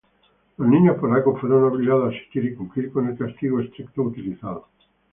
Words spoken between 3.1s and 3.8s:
castigo